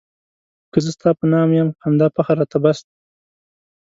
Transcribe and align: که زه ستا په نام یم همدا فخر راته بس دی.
که 0.71 0.77
زه 0.85 0.89
ستا 0.95 1.09
په 1.19 1.25
نام 1.33 1.49
یم 1.59 1.69
همدا 1.83 2.07
فخر 2.15 2.35
راته 2.41 2.57
بس 2.63 2.79
دی. 2.85 2.95